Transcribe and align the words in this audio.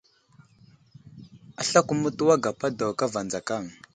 Aslako 1.61 1.91
mətuway 2.01 2.41
gapa 2.43 2.67
daw 2.77 2.91
kava 2.99 3.19
adzakaŋ. 3.23 3.63